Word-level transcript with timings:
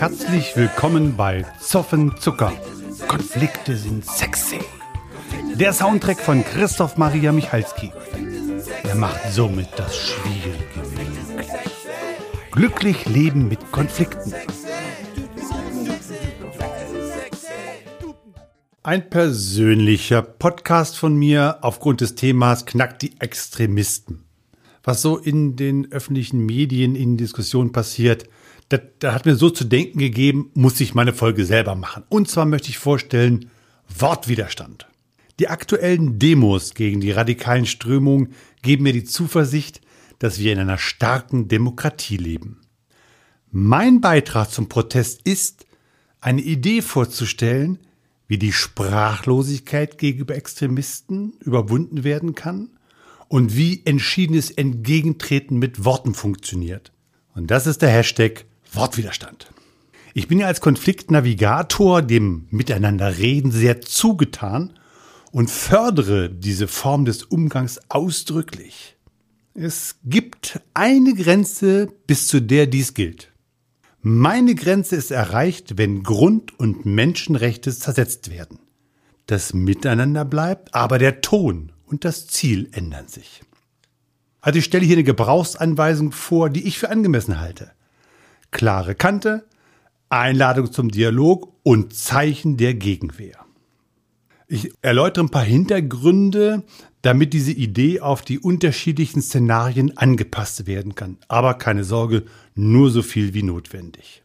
Herzlich 0.00 0.56
willkommen 0.56 1.14
bei 1.14 1.44
Zoffen 1.60 2.16
Zucker. 2.18 2.54
Konflikte 3.06 3.76
sind 3.76 4.06
sexy. 4.06 4.60
Der 5.56 5.74
Soundtrack 5.74 6.18
von 6.20 6.42
Christoph 6.42 6.96
Maria 6.96 7.32
Michalski. 7.32 7.92
Er 8.82 8.94
macht 8.94 9.30
somit 9.30 9.68
das 9.76 9.94
Schwierige 9.94 10.88
möglich. 10.96 11.48
Glücklich 12.50 13.04
leben 13.10 13.48
mit 13.48 13.72
Konflikten. 13.72 14.32
Ein 18.82 19.10
persönlicher 19.10 20.22
Podcast 20.22 20.96
von 20.96 21.14
mir 21.14 21.58
aufgrund 21.60 22.00
des 22.00 22.14
Themas 22.14 22.64
knackt 22.64 23.02
die 23.02 23.20
Extremisten. 23.20 24.24
Was 24.82 25.02
so 25.02 25.18
in 25.18 25.56
den 25.56 25.92
öffentlichen 25.92 26.46
Medien 26.46 26.96
in 26.96 27.18
Diskussionen 27.18 27.72
passiert, 27.72 28.30
das, 28.70 28.80
das 29.00 29.14
hat 29.14 29.26
mir 29.26 29.36
so 29.36 29.50
zu 29.50 29.64
denken 29.64 29.98
gegeben, 29.98 30.50
muss 30.54 30.80
ich 30.80 30.94
meine 30.94 31.12
Folge 31.12 31.44
selber 31.44 31.74
machen. 31.74 32.04
Und 32.08 32.28
zwar 32.28 32.46
möchte 32.46 32.70
ich 32.70 32.78
vorstellen 32.78 33.50
Wortwiderstand. 33.98 34.86
Die 35.38 35.48
aktuellen 35.48 36.18
Demos 36.18 36.74
gegen 36.74 37.00
die 37.00 37.10
radikalen 37.10 37.66
Strömungen 37.66 38.32
geben 38.62 38.84
mir 38.84 38.92
die 38.92 39.04
Zuversicht, 39.04 39.80
dass 40.18 40.38
wir 40.38 40.52
in 40.52 40.58
einer 40.58 40.78
starken 40.78 41.48
Demokratie 41.48 42.16
leben. 42.16 42.60
Mein 43.50 44.00
Beitrag 44.00 44.50
zum 44.50 44.68
Protest 44.68 45.22
ist, 45.24 45.66
eine 46.20 46.42
Idee 46.42 46.82
vorzustellen, 46.82 47.78
wie 48.28 48.38
die 48.38 48.52
Sprachlosigkeit 48.52 49.98
gegenüber 49.98 50.36
Extremisten 50.36 51.32
überwunden 51.40 52.04
werden 52.04 52.34
kann 52.34 52.68
und 53.26 53.56
wie 53.56 53.82
entschiedenes 53.84 54.50
Entgegentreten 54.50 55.58
mit 55.58 55.84
Worten 55.84 56.14
funktioniert. 56.14 56.92
Und 57.34 57.50
das 57.50 57.66
ist 57.66 57.82
der 57.82 57.88
Hashtag 57.88 58.44
Wortwiderstand. 58.72 59.52
Ich 60.14 60.28
bin 60.28 60.40
ja 60.40 60.46
als 60.46 60.60
Konfliktnavigator 60.60 62.02
dem 62.02 62.46
Miteinanderreden 62.50 63.52
sehr 63.52 63.80
zugetan 63.80 64.72
und 65.30 65.50
fördere 65.50 66.28
diese 66.28 66.66
Form 66.66 67.04
des 67.04 67.22
Umgangs 67.22 67.80
ausdrücklich. 67.88 68.96
Es 69.54 69.96
gibt 70.04 70.60
eine 70.74 71.14
Grenze, 71.14 71.88
bis 72.06 72.26
zu 72.28 72.40
der 72.40 72.66
dies 72.66 72.94
gilt. 72.94 73.30
Meine 74.02 74.54
Grenze 74.54 74.96
ist 74.96 75.10
erreicht, 75.10 75.76
wenn 75.76 76.02
Grund- 76.02 76.58
und 76.58 76.86
Menschenrechte 76.86 77.76
zersetzt 77.76 78.30
werden. 78.30 78.58
Das 79.26 79.52
Miteinander 79.52 80.24
bleibt, 80.24 80.74
aber 80.74 80.98
der 80.98 81.20
Ton 81.20 81.72
und 81.86 82.04
das 82.04 82.26
Ziel 82.26 82.68
ändern 82.72 83.08
sich. 83.08 83.42
Also 84.40 84.58
ich 84.58 84.64
stelle 84.64 84.86
hier 84.86 84.96
eine 84.96 85.04
Gebrauchsanweisung 85.04 86.12
vor, 86.12 86.48
die 86.48 86.66
ich 86.66 86.78
für 86.78 86.88
angemessen 86.88 87.38
halte. 87.40 87.72
Klare 88.50 88.94
Kante, 88.94 89.46
Einladung 90.08 90.72
zum 90.72 90.90
Dialog 90.90 91.54
und 91.62 91.94
Zeichen 91.94 92.56
der 92.56 92.74
Gegenwehr. 92.74 93.38
Ich 94.48 94.72
erläutere 94.82 95.24
ein 95.24 95.30
paar 95.30 95.44
Hintergründe, 95.44 96.64
damit 97.02 97.32
diese 97.32 97.52
Idee 97.52 98.00
auf 98.00 98.22
die 98.22 98.40
unterschiedlichen 98.40 99.22
Szenarien 99.22 99.96
angepasst 99.96 100.66
werden 100.66 100.96
kann. 100.96 101.18
Aber 101.28 101.54
keine 101.54 101.84
Sorge, 101.84 102.24
nur 102.56 102.90
so 102.90 103.02
viel 103.02 103.32
wie 103.32 103.44
notwendig. 103.44 104.24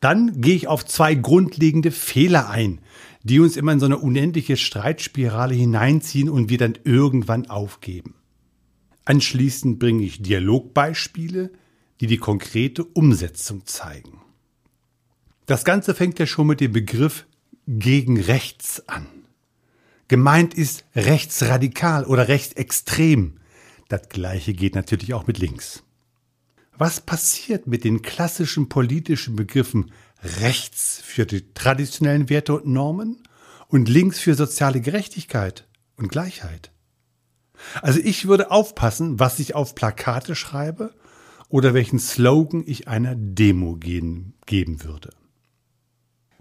Dann 0.00 0.40
gehe 0.40 0.54
ich 0.54 0.68
auf 0.68 0.84
zwei 0.84 1.14
grundlegende 1.14 1.90
Fehler 1.90 2.50
ein, 2.50 2.80
die 3.22 3.40
uns 3.40 3.56
immer 3.56 3.72
in 3.72 3.80
so 3.80 3.86
eine 3.86 3.98
unendliche 3.98 4.56
Streitspirale 4.56 5.54
hineinziehen 5.54 6.28
und 6.28 6.50
wir 6.50 6.58
dann 6.58 6.74
irgendwann 6.84 7.46
aufgeben. 7.48 8.14
Anschließend 9.06 9.78
bringe 9.78 10.04
ich 10.04 10.22
Dialogbeispiele, 10.22 11.50
die 12.00 12.06
die 12.06 12.18
konkrete 12.18 12.84
Umsetzung 12.84 13.66
zeigen. 13.66 14.20
Das 15.46 15.64
Ganze 15.64 15.94
fängt 15.94 16.18
ja 16.18 16.26
schon 16.26 16.48
mit 16.48 16.60
dem 16.60 16.72
Begriff 16.72 17.26
gegen 17.66 18.20
rechts 18.20 18.88
an. 18.88 19.06
Gemeint 20.08 20.54
ist 20.54 20.84
rechtsradikal 20.94 22.04
oder 22.04 22.28
rechtsextrem. 22.28 23.38
Das 23.88 24.08
gleiche 24.08 24.54
geht 24.54 24.74
natürlich 24.74 25.14
auch 25.14 25.26
mit 25.26 25.38
links. 25.38 25.82
Was 26.78 27.00
passiert 27.00 27.66
mit 27.66 27.84
den 27.84 28.02
klassischen 28.02 28.68
politischen 28.68 29.34
Begriffen 29.34 29.92
rechts 30.40 31.00
für 31.02 31.26
die 31.26 31.52
traditionellen 31.54 32.28
Werte 32.28 32.54
und 32.54 32.66
Normen 32.66 33.22
und 33.68 33.88
links 33.88 34.20
für 34.20 34.34
soziale 34.34 34.80
Gerechtigkeit 34.80 35.66
und 35.96 36.08
Gleichheit? 36.08 36.70
Also 37.80 38.00
ich 38.00 38.28
würde 38.28 38.50
aufpassen, 38.50 39.18
was 39.18 39.38
ich 39.38 39.54
auf 39.54 39.74
Plakate 39.74 40.34
schreibe 40.34 40.94
oder 41.48 41.74
welchen 41.74 41.98
Slogan 41.98 42.64
ich 42.66 42.88
einer 42.88 43.14
Demo 43.14 43.76
geben, 43.76 44.34
geben 44.46 44.82
würde. 44.84 45.10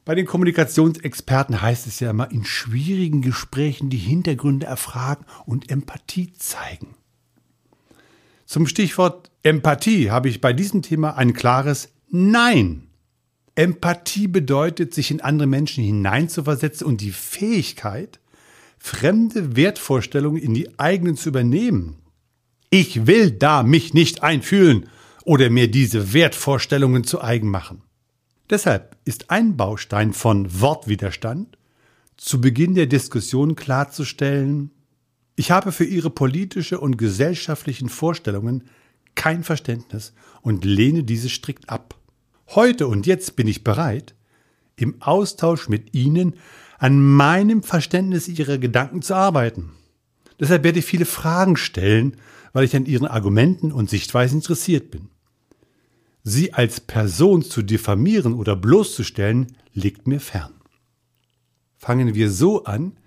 Bei 0.05 0.13
den 0.13 0.27
Kommunikationsexperten 0.27 1.61
heißt 1.61 1.88
es 1.88 1.99
ja 1.99 2.11
immer, 2.11 2.31
in 2.31 2.45
schwierigen 2.45 3.21
Gesprächen 3.21 3.89
die 3.89 3.97
Hintergründe 3.97 4.67
erfragen 4.67 5.25
und 5.45 5.71
Empathie 5.71 6.31
zeigen. 6.33 6.95
Zum 8.45 8.67
Stichwort 8.67 9.31
Empathie 9.41 10.11
habe 10.11 10.29
ich 10.29 10.41
bei 10.41 10.53
diesem 10.53 10.83
Thema 10.83 11.17
ein 11.17 11.33
klares 11.33 11.89
Nein. 12.09 12.88
Empathie 13.55 14.27
bedeutet, 14.27 14.94
sich 14.94 15.09
in 15.09 15.21
andere 15.21 15.47
Menschen 15.47 15.83
hineinzuversetzen 15.83 16.85
und 16.85 17.01
die 17.01 17.11
Fähigkeit, 17.11 18.19
fremde 18.77 19.55
Wertvorstellungen 19.55 20.41
in 20.41 20.53
die 20.53 20.77
eigenen 20.77 21.17
zu 21.17 21.29
übernehmen. 21.29 21.97
Ich 22.78 23.08
will 23.08 23.31
da 23.31 23.63
mich 23.63 23.94
nicht 23.94 24.22
einfühlen 24.22 24.90
oder 25.24 25.50
mir 25.50 25.72
diese 25.72 26.12
Wertvorstellungen 26.12 27.06
zu 27.06 27.22
eigen 27.22 27.50
machen. 27.50 27.84
Deshalb 28.50 28.97
ist 29.06 29.31
ein 29.31 29.56
Baustein 29.56 30.12
von 30.12 30.59
Wortwiderstand, 30.59 31.58
zu 32.18 32.41
Beginn 32.41 32.75
der 32.75 32.88
Diskussion 32.88 33.56
klarzustellen, 33.56 34.72
ich 35.38 35.52
habe 35.52 35.72
für 35.72 35.86
Ihre 35.86 36.09
politische 36.09 36.81
und 36.81 36.97
gesellschaftlichen 36.97 37.88
Vorstellungen 37.88 38.66
kein 39.16 39.46
Verständnis 39.46 40.12
und 40.42 40.66
lehne 40.66 41.06
diese 41.06 41.30
strikt 41.30 41.69
ab. 41.69 41.96
Heute 42.50 42.88
und 42.88 43.07
jetzt 43.07 43.38
bin 43.38 43.47
ich 43.47 43.63
bereit, 43.63 44.16
im 44.75 45.02
Austausch 45.02 45.69
mit 45.69 45.94
Ihnen 45.94 46.36
an 46.78 47.00
meinem 47.00 47.63
Verständnis 47.63 48.28
Ihrer 48.28 48.57
Gedanken 48.57 49.02
zu 49.02 49.13
arbeiten. 49.13 49.72
Deshalb 50.40 50.63
werde 50.63 50.79
ich 50.79 50.85
viele 50.85 51.06
Fragen 51.06 51.57
stellen, 51.57 52.18
weil 52.53 52.66
ich 52.66 52.75
an 52.75 52.85
Ihren 52.85 53.07
Argumenten 53.07 53.72
und 53.72 53.90
Sichtweisen 53.90 54.40
interessiert 54.40 54.91
bin. 54.91 55.09
Sie 56.23 56.53
als 56.53 56.79
Person 56.79 57.44
zu 57.44 57.62
diffamieren 57.62 58.34
oder 58.34 58.56
bloßzustellen, 58.56 59.56
liegt 59.74 60.07
mir 60.07 60.19
fern. 60.19 60.53
Fangen 61.78 62.16
wir 62.16 62.31
so 62.31 62.63
an, 62.63 62.97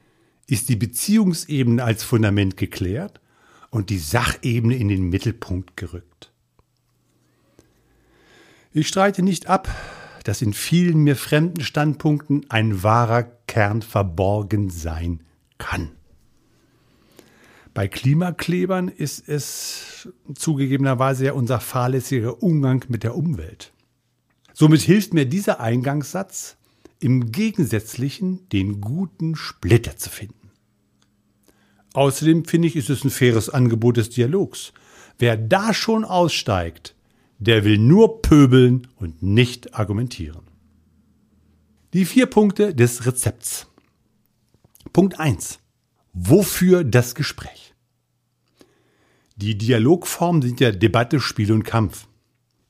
ist 0.46 0.68
die 0.68 0.76
Beziehungsebene 0.76 1.82
als 1.82 2.04
Fundament 2.04 2.56
geklärt 2.56 3.20
und 3.70 3.90
die 3.90 3.98
Sachebene 3.98 4.76
in 4.76 4.88
den 4.88 5.08
Mittelpunkt 5.08 5.76
gerückt. 5.76 6.32
Ich 8.72 8.88
streite 8.88 9.22
nicht 9.22 9.48
ab, 9.48 9.68
dass 10.24 10.42
in 10.42 10.52
vielen 10.52 10.98
mir 10.98 11.16
fremden 11.16 11.62
Standpunkten 11.62 12.48
ein 12.50 12.82
wahrer 12.82 13.24
Kern 13.46 13.82
verborgen 13.82 14.70
sein 14.70 15.24
kann. 15.58 15.90
Bei 17.78 17.86
Klimaklebern 17.86 18.88
ist 18.88 19.28
es 19.28 20.08
zugegebenerweise 20.34 21.26
ja 21.26 21.32
unser 21.34 21.60
fahrlässiger 21.60 22.42
Umgang 22.42 22.84
mit 22.88 23.04
der 23.04 23.14
Umwelt. 23.14 23.72
Somit 24.52 24.80
hilft 24.80 25.14
mir 25.14 25.26
dieser 25.26 25.60
Eingangssatz, 25.60 26.56
im 26.98 27.30
Gegensätzlichen 27.30 28.48
den 28.48 28.80
guten 28.80 29.36
Splitter 29.36 29.96
zu 29.96 30.10
finden. 30.10 30.50
Außerdem 31.92 32.46
finde 32.46 32.66
ich, 32.66 32.74
ist 32.74 32.90
es 32.90 33.04
ein 33.04 33.10
faires 33.10 33.48
Angebot 33.48 33.96
des 33.96 34.10
Dialogs. 34.10 34.72
Wer 35.16 35.36
da 35.36 35.72
schon 35.72 36.04
aussteigt, 36.04 36.96
der 37.38 37.64
will 37.64 37.78
nur 37.78 38.22
pöbeln 38.22 38.88
und 38.96 39.22
nicht 39.22 39.74
argumentieren. 39.74 40.42
Die 41.92 42.06
vier 42.06 42.26
Punkte 42.26 42.74
des 42.74 43.06
Rezepts. 43.06 43.68
Punkt 44.92 45.20
eins: 45.20 45.60
Wofür 46.12 46.82
das 46.82 47.14
Gespräch? 47.14 47.67
Die 49.38 49.56
Dialogformen 49.56 50.42
sind 50.42 50.58
ja 50.58 50.72
Debatte, 50.72 51.20
Spiel 51.20 51.52
und 51.52 51.62
Kampf. 51.62 52.08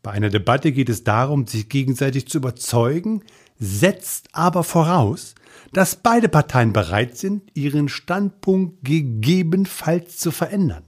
Bei 0.02 0.10
einer 0.10 0.28
Debatte 0.28 0.70
geht 0.70 0.90
es 0.90 1.02
darum, 1.02 1.46
sich 1.46 1.70
gegenseitig 1.70 2.28
zu 2.28 2.36
überzeugen, 2.36 3.22
setzt 3.58 4.28
aber 4.32 4.62
voraus, 4.64 5.34
dass 5.72 5.96
beide 5.96 6.28
Parteien 6.28 6.74
bereit 6.74 7.16
sind, 7.16 7.50
ihren 7.54 7.88
Standpunkt 7.88 8.84
gegebenenfalls 8.84 10.18
zu 10.18 10.30
verändern. 10.30 10.84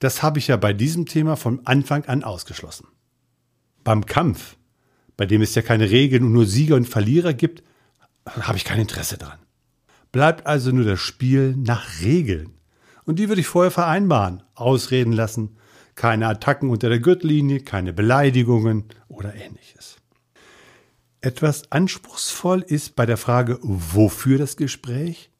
Das 0.00 0.22
habe 0.22 0.38
ich 0.38 0.48
ja 0.48 0.58
bei 0.58 0.74
diesem 0.74 1.06
Thema 1.06 1.36
von 1.36 1.66
Anfang 1.66 2.04
an 2.04 2.22
ausgeschlossen. 2.22 2.88
Beim 3.84 4.04
Kampf, 4.04 4.58
bei 5.16 5.24
dem 5.24 5.40
es 5.40 5.54
ja 5.54 5.62
keine 5.62 5.90
Regeln 5.90 6.24
und 6.24 6.32
nur 6.32 6.44
Sieger 6.44 6.76
und 6.76 6.86
Verlierer 6.86 7.32
gibt, 7.32 7.62
habe 8.26 8.58
ich 8.58 8.64
kein 8.64 8.80
Interesse 8.80 9.16
dran. 9.16 9.38
Bleibt 10.12 10.46
also 10.46 10.72
nur 10.72 10.84
das 10.84 11.00
Spiel 11.00 11.56
nach 11.56 12.02
Regeln. 12.02 12.57
Und 13.08 13.18
die 13.18 13.30
würde 13.30 13.40
ich 13.40 13.46
vorher 13.46 13.70
vereinbaren, 13.70 14.42
ausreden 14.54 15.14
lassen, 15.14 15.56
keine 15.94 16.28
Attacken 16.28 16.68
unter 16.68 16.90
der 16.90 16.98
Gürtellinie, 16.98 17.60
keine 17.60 17.94
Beleidigungen 17.94 18.84
oder 19.08 19.34
ähnliches. 19.34 19.96
Etwas 21.22 21.72
anspruchsvoll 21.72 22.60
ist 22.60 22.96
bei 22.96 23.06
der 23.06 23.16
Frage, 23.16 23.60
wofür 23.62 24.36
das 24.36 24.58
Gespräch? 24.58 25.30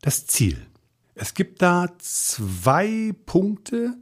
Das 0.00 0.26
Ziel. 0.26 0.66
Es 1.14 1.34
gibt 1.34 1.62
da 1.62 1.90
zwei 1.98 3.14
Punkte, 3.24 3.94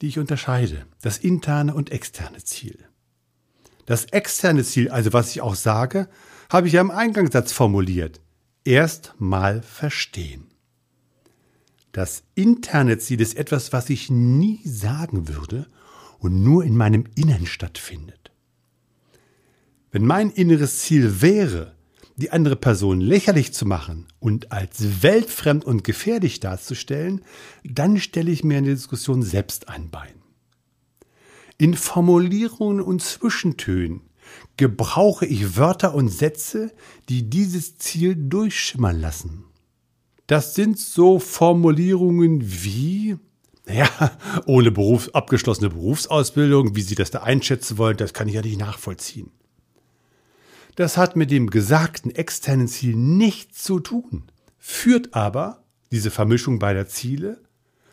die 0.00 0.06
ich 0.06 0.20
unterscheide. 0.20 0.86
Das 1.02 1.18
interne 1.18 1.74
und 1.74 1.90
externe 1.90 2.44
Ziel. 2.44 2.78
Das 3.86 4.04
externe 4.04 4.62
Ziel, 4.62 4.88
also 4.88 5.12
was 5.12 5.30
ich 5.30 5.40
auch 5.40 5.56
sage, 5.56 6.08
habe 6.48 6.68
ich 6.68 6.74
ja 6.74 6.80
im 6.80 6.92
Eingangssatz 6.92 7.50
formuliert. 7.50 8.20
Erst 8.62 9.14
mal 9.18 9.62
verstehen. 9.62 10.47
Das 11.98 12.22
interne 12.36 12.98
Ziel 12.98 13.20
ist 13.20 13.36
etwas, 13.36 13.72
was 13.72 13.90
ich 13.90 14.08
nie 14.08 14.60
sagen 14.64 15.26
würde 15.26 15.66
und 16.20 16.44
nur 16.44 16.62
in 16.62 16.76
meinem 16.76 17.06
Innern 17.16 17.44
stattfindet. 17.44 18.30
Wenn 19.90 20.06
mein 20.06 20.30
inneres 20.30 20.78
Ziel 20.78 21.22
wäre, 21.22 21.74
die 22.14 22.30
andere 22.30 22.54
Person 22.54 23.00
lächerlich 23.00 23.52
zu 23.52 23.66
machen 23.66 24.06
und 24.20 24.52
als 24.52 25.02
weltfremd 25.02 25.64
und 25.64 25.82
gefährlich 25.82 26.38
darzustellen, 26.38 27.22
dann 27.64 27.98
stelle 27.98 28.30
ich 28.30 28.44
mir 28.44 28.58
in 28.58 28.66
der 28.66 28.74
Diskussion 28.74 29.24
selbst 29.24 29.68
ein 29.68 29.90
Bein. 29.90 30.22
In 31.56 31.74
Formulierungen 31.74 32.80
und 32.80 33.02
Zwischentönen 33.02 34.02
gebrauche 34.56 35.26
ich 35.26 35.56
Wörter 35.56 35.96
und 35.96 36.10
Sätze, 36.10 36.70
die 37.08 37.28
dieses 37.28 37.76
Ziel 37.76 38.14
durchschimmern 38.14 39.00
lassen. 39.00 39.48
Das 40.28 40.54
sind 40.54 40.78
so 40.78 41.18
Formulierungen 41.18 42.42
wie, 42.44 43.16
naja, 43.66 43.88
ohne 44.46 44.70
Berufs 44.70 45.08
abgeschlossene 45.08 45.70
Berufsausbildung, 45.70 46.76
wie 46.76 46.82
Sie 46.82 46.94
das 46.94 47.10
da 47.10 47.22
einschätzen 47.22 47.78
wollen, 47.78 47.96
das 47.96 48.12
kann 48.12 48.28
ich 48.28 48.34
ja 48.34 48.42
nicht 48.42 48.60
nachvollziehen. 48.60 49.30
Das 50.76 50.98
hat 50.98 51.16
mit 51.16 51.30
dem 51.30 51.48
gesagten 51.48 52.14
externen 52.14 52.68
Ziel 52.68 52.94
nichts 52.94 53.64
zu 53.64 53.80
tun, 53.80 54.24
führt 54.58 55.14
aber, 55.14 55.64
diese 55.92 56.10
Vermischung 56.10 56.58
beider 56.58 56.86
Ziele, 56.86 57.40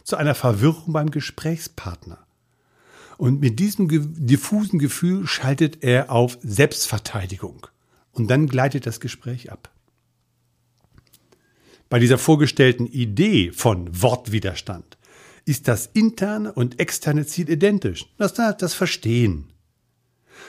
zu 0.03 0.17
einer 0.17 0.35
Verwirrung 0.35 0.91
beim 0.91 1.11
Gesprächspartner. 1.11 2.19
Und 3.17 3.39
mit 3.39 3.59
diesem 3.59 3.87
diffusen 3.89 4.77
Gefühl 4.77 5.25
schaltet 5.25 5.85
er 5.85 6.11
auf 6.11 6.37
Selbstverteidigung. 6.43 7.67
Und 8.11 8.27
dann 8.27 8.47
gleitet 8.47 8.85
das 8.85 8.99
Gespräch 8.99 9.53
ab. 9.53 9.71
Bei 11.89 11.99
dieser 11.99 12.17
vorgestellten 12.17 12.87
Idee 12.87 13.51
von 13.51 14.01
Wortwiderstand 14.01 14.97
ist 15.45 15.67
das 15.67 15.89
interne 15.93 16.51
und 16.51 16.79
externe 16.79 17.25
Ziel 17.25 17.49
identisch. 17.49 18.05
Das, 18.17 18.33
das 18.33 18.73
Verstehen. 18.73 19.45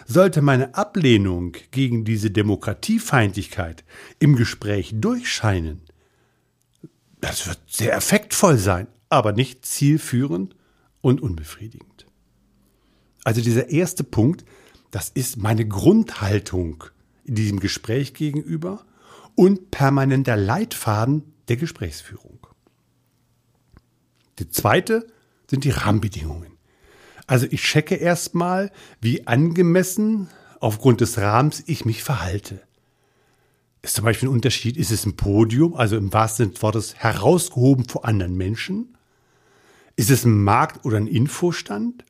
Sollte 0.06 0.42
meine 0.42 0.74
Ablehnung 0.74 1.56
gegen 1.70 2.04
diese 2.04 2.30
Demokratiefeindlichkeit 2.30 3.84
im 4.18 4.36
Gespräch 4.36 4.92
durchscheinen, 4.94 5.82
das 7.20 7.46
wird 7.46 7.58
sehr 7.66 7.94
effektvoll 7.94 8.58
sein, 8.58 8.86
aber 9.08 9.32
nicht 9.32 9.64
zielführend 9.64 10.54
und 11.00 11.20
unbefriedigend. 11.20 12.06
Also 13.24 13.40
dieser 13.40 13.70
erste 13.70 14.04
Punkt, 14.04 14.44
das 14.90 15.08
ist 15.10 15.36
meine 15.36 15.66
Grundhaltung 15.66 16.84
in 17.24 17.34
diesem 17.34 17.58
Gespräch 17.58 18.14
gegenüber 18.14 18.84
und 19.36 19.70
permanenter 19.70 20.36
Leitfaden 20.36 21.22
der 21.48 21.56
Gesprächsführung. 21.56 22.46
Die 24.40 24.48
zweite 24.48 25.06
sind 25.48 25.62
die 25.64 25.70
Rahmenbedingungen. 25.70 26.52
Also 27.26 27.46
ich 27.50 27.62
checke 27.62 27.94
erstmal, 27.94 28.72
wie 29.00 29.26
angemessen 29.26 30.28
aufgrund 30.60 31.00
des 31.00 31.18
Rahmens 31.18 31.62
ich 31.66 31.84
mich 31.84 32.02
verhalte. 32.02 32.62
Ist 33.82 33.94
zum 33.94 34.04
Beispiel 34.04 34.28
ein 34.28 34.32
Unterschied, 34.32 34.76
ist 34.76 34.90
es 34.90 35.06
ein 35.06 35.16
Podium, 35.16 35.74
also 35.74 35.96
im 35.96 36.12
wahrsten 36.12 36.46
Sinne 36.46 36.54
des 36.54 36.62
Wortes 36.62 36.94
herausgehoben 36.96 37.88
vor 37.88 38.04
anderen 38.04 38.36
Menschen? 38.36 38.96
Ist 39.96 40.10
es 40.10 40.24
ein 40.24 40.42
Markt 40.42 40.84
oder 40.84 40.96
ein 40.96 41.06
Infostand? 41.06 42.04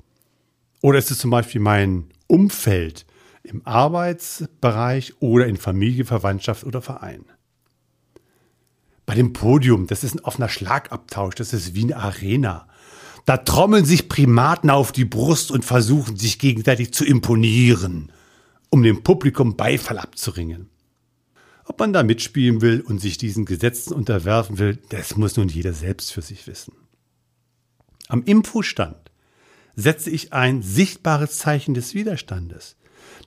Oder 0.81 0.99
ist 0.99 1.11
es 1.11 1.19
zum 1.19 1.31
Beispiel 1.31 1.61
mein 1.61 2.07
Umfeld 2.27 3.07
im 3.47 3.67
Arbeitsbereich 3.67 5.15
oder 5.21 5.47
in 5.47 5.57
Familie, 5.57 6.05
Verwandtschaft 6.05 6.65
oder 6.65 6.83
Verein? 6.83 7.25
Bei 9.07 9.15
dem 9.15 9.33
Podium, 9.33 9.87
das 9.87 10.03
ist 10.05 10.15
ein 10.15 10.25
offener 10.25 10.49
Schlagabtausch, 10.49 11.37
das 11.37 11.53
ist 11.53 11.75
wie 11.75 11.85
eine 11.85 11.97
Arena. 11.97 12.69
Da 13.25 13.37
trommeln 13.37 13.85
sich 13.85 14.09
Primaten 14.09 14.71
auf 14.71 14.93
die 14.93 15.05
Brust 15.05 15.51
und 15.51 15.65
versuchen 15.65 16.17
sich 16.17 16.39
gegenseitig 16.39 16.93
zu 16.93 17.05
imponieren, 17.05 18.13
um 18.69 18.83
dem 18.83 19.03
Publikum 19.03 19.57
Beifall 19.57 19.99
abzuringen. 19.99 20.69
Ob 21.65 21.81
man 21.81 21.93
da 21.93 22.03
mitspielen 22.03 22.61
will 22.61 22.81
und 22.81 23.01
sich 23.01 23.19
diesen 23.19 23.45
Gesetzen 23.45 23.93
unterwerfen 23.93 24.59
will, 24.59 24.79
das 24.91 25.17
muss 25.17 25.37
nun 25.37 25.49
jeder 25.49 25.73
selbst 25.73 26.13
für 26.13 26.23
sich 26.23 26.47
wissen. 26.47 26.73
Am 28.09 28.23
Infostand 28.23 29.11
setze 29.75 30.11
ich 30.11 30.33
ein 30.33 30.63
sichtbares 30.63 31.39
Zeichen 31.39 31.75
des 31.75 31.95
Widerstandes. 31.95 32.77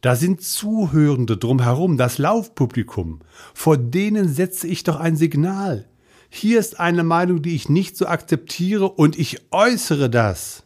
Da 0.02 0.16
sind 0.16 0.42
Zuhörende 0.42 1.38
drumherum, 1.38 1.98
das 1.98 2.18
Laufpublikum. 2.18 3.20
Vor 3.54 3.78
denen 3.78 4.30
setze 4.30 4.68
ich 4.68 4.84
doch 4.84 5.00
ein 5.00 5.18
Signal. 5.18 5.90
Hier 6.30 6.60
ist 6.60 6.80
eine 6.80 7.04
Meinung, 7.04 7.42
die 7.42 7.56
ich 7.56 7.70
nicht 7.70 7.98
so 7.98 8.08
akzeptiere 8.08 8.90
und 8.90 9.18
ich 9.18 9.52
äußere 9.52 10.10
das. 10.10 10.64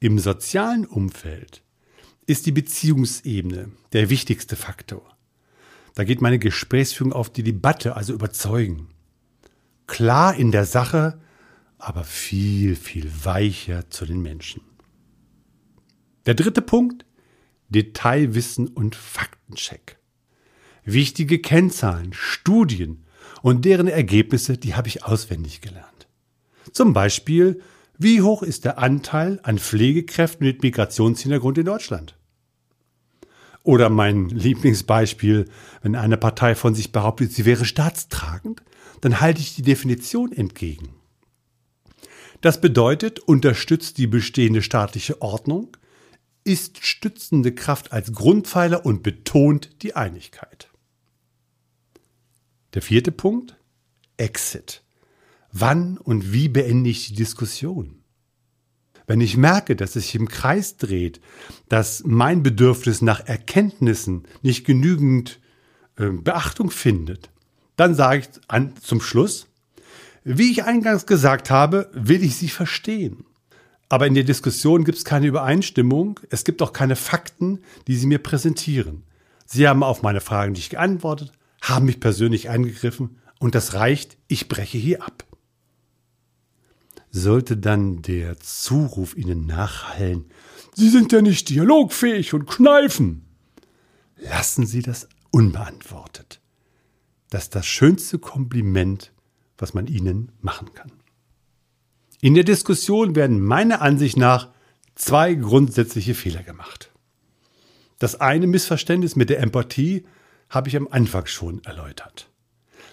Im 0.00 0.18
sozialen 0.18 0.84
Umfeld 0.84 1.62
ist 2.26 2.46
die 2.46 2.52
Beziehungsebene 2.52 3.70
der 3.92 4.10
wichtigste 4.10 4.56
Faktor. 4.56 5.16
Da 5.94 6.04
geht 6.04 6.20
meine 6.20 6.38
Gesprächsführung 6.38 7.12
auf 7.12 7.30
die 7.30 7.42
Debatte, 7.42 7.96
also 7.96 8.12
überzeugen. 8.12 8.88
Klar 9.86 10.34
in 10.34 10.50
der 10.50 10.64
Sache, 10.64 11.20
aber 11.78 12.04
viel, 12.04 12.76
viel 12.76 13.10
weicher 13.24 13.90
zu 13.90 14.06
den 14.06 14.22
Menschen. 14.22 14.62
Der 16.26 16.34
dritte 16.34 16.62
Punkt, 16.62 17.04
Detailwissen 17.72 18.68
und 18.68 18.94
Faktencheck. 18.94 19.98
Wichtige 20.84 21.38
Kennzahlen, 21.38 22.12
Studien 22.12 23.04
und 23.42 23.64
deren 23.64 23.88
Ergebnisse, 23.88 24.58
die 24.58 24.74
habe 24.74 24.88
ich 24.88 25.04
auswendig 25.04 25.60
gelernt. 25.60 26.08
Zum 26.72 26.92
Beispiel, 26.92 27.60
wie 27.98 28.22
hoch 28.22 28.42
ist 28.42 28.64
der 28.64 28.78
Anteil 28.78 29.40
an 29.42 29.58
Pflegekräften 29.58 30.46
mit 30.46 30.62
Migrationshintergrund 30.62 31.58
in 31.58 31.66
Deutschland? 31.66 32.16
Oder 33.62 33.90
mein 33.90 34.28
Lieblingsbeispiel, 34.28 35.48
wenn 35.82 35.94
eine 35.94 36.16
Partei 36.16 36.54
von 36.54 36.74
sich 36.74 36.90
behauptet, 36.90 37.32
sie 37.32 37.44
wäre 37.44 37.64
staatstragend, 37.64 38.62
dann 39.02 39.20
halte 39.20 39.40
ich 39.40 39.54
die 39.54 39.62
Definition 39.62 40.32
entgegen. 40.32 40.94
Das 42.40 42.60
bedeutet, 42.60 43.20
unterstützt 43.20 43.98
die 43.98 44.08
bestehende 44.08 44.62
staatliche 44.62 45.22
Ordnung, 45.22 45.76
ist 46.44 46.84
stützende 46.84 47.54
Kraft 47.54 47.92
als 47.92 48.12
Grundpfeiler 48.12 48.84
und 48.84 49.02
betont 49.02 49.82
die 49.82 49.94
Einigkeit. 49.94 50.68
Der 52.74 52.82
vierte 52.82 53.12
Punkt, 53.12 53.56
Exit. 54.16 54.82
Wann 55.52 55.98
und 55.98 56.32
wie 56.32 56.48
beende 56.48 56.90
ich 56.90 57.08
die 57.08 57.14
Diskussion? 57.14 58.02
Wenn 59.06 59.20
ich 59.20 59.36
merke, 59.36 59.76
dass 59.76 59.96
es 59.96 60.04
sich 60.04 60.14
im 60.14 60.28
Kreis 60.28 60.76
dreht, 60.76 61.20
dass 61.68 62.02
mein 62.04 62.42
Bedürfnis 62.42 63.02
nach 63.02 63.26
Erkenntnissen 63.26 64.26
nicht 64.42 64.64
genügend 64.64 65.40
äh, 65.96 66.08
Beachtung 66.08 66.70
findet, 66.70 67.30
dann 67.76 67.94
sage 67.94 68.20
ich 68.20 68.28
an, 68.48 68.74
zum 68.80 69.00
Schluss, 69.00 69.48
wie 70.24 70.50
ich 70.50 70.64
eingangs 70.64 71.06
gesagt 71.06 71.50
habe, 71.50 71.90
will 71.92 72.22
ich 72.22 72.36
Sie 72.36 72.48
verstehen. 72.48 73.24
Aber 73.92 74.06
in 74.06 74.14
der 74.14 74.24
Diskussion 74.24 74.84
gibt 74.84 74.96
es 74.96 75.04
keine 75.04 75.26
Übereinstimmung, 75.26 76.18
es 76.30 76.44
gibt 76.44 76.62
auch 76.62 76.72
keine 76.72 76.96
Fakten, 76.96 77.58
die 77.86 77.94
Sie 77.94 78.06
mir 78.06 78.20
präsentieren. 78.20 79.02
Sie 79.44 79.68
haben 79.68 79.82
auf 79.82 80.00
meine 80.00 80.22
Fragen 80.22 80.52
nicht 80.52 80.70
geantwortet, 80.70 81.30
haben 81.60 81.84
mich 81.84 82.00
persönlich 82.00 82.48
angegriffen 82.48 83.18
und 83.38 83.54
das 83.54 83.74
reicht, 83.74 84.16
ich 84.28 84.48
breche 84.48 84.78
hier 84.78 85.02
ab. 85.02 85.26
Sollte 87.10 87.58
dann 87.58 88.00
der 88.00 88.40
Zuruf 88.40 89.14
Ihnen 89.14 89.44
nachhallen, 89.44 90.24
Sie 90.74 90.88
sind 90.88 91.12
ja 91.12 91.20
nicht 91.20 91.50
dialogfähig 91.50 92.32
und 92.32 92.46
kneifen, 92.46 93.26
lassen 94.16 94.64
Sie 94.64 94.80
das 94.80 95.06
unbeantwortet. 95.32 96.40
Das 97.28 97.42
ist 97.42 97.54
das 97.54 97.66
schönste 97.66 98.18
Kompliment, 98.18 99.12
was 99.58 99.74
man 99.74 99.86
Ihnen 99.86 100.32
machen 100.40 100.72
kann. 100.72 101.01
In 102.24 102.34
der 102.34 102.44
Diskussion 102.44 103.16
werden 103.16 103.40
meiner 103.40 103.82
Ansicht 103.82 104.16
nach 104.16 104.50
zwei 104.94 105.34
grundsätzliche 105.34 106.14
Fehler 106.14 106.44
gemacht. 106.44 106.92
Das 107.98 108.20
eine 108.20 108.46
Missverständnis 108.46 109.16
mit 109.16 109.28
der 109.28 109.40
Empathie 109.40 110.04
habe 110.48 110.68
ich 110.68 110.76
am 110.76 110.86
Anfang 110.88 111.26
schon 111.26 111.64
erläutert. 111.64 112.28